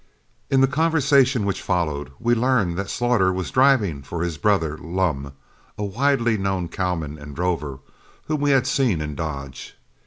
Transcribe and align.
In 0.49 0.61
the 0.61 0.67
conversation 0.67 1.45
which 1.45 1.61
followed, 1.61 2.11
we 2.19 2.33
learned 2.33 2.75
that 2.75 2.89
Slaughter 2.89 3.31
was 3.31 3.51
driving 3.51 4.01
for 4.01 4.23
his 4.23 4.39
brother 4.39 4.75
Lum, 4.79 5.33
a 5.77 5.83
widely 5.85 6.39
known 6.39 6.69
cowman 6.69 7.19
and 7.19 7.35
drover, 7.35 7.81
whom 8.25 8.41
we 8.41 8.49
had 8.49 8.65
seen 8.65 8.99
in 8.99 9.13
Dodge. 9.13 9.77